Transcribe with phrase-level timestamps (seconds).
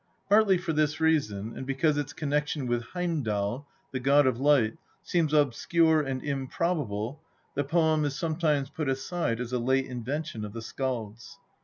[0.29, 5.31] Partly for this reason, and because its connection with Heimdal, the god of light, seems
[5.31, 7.21] obscure and improbable,
[7.53, 11.37] the poem is sometimes put aside as a late invention of the skalds.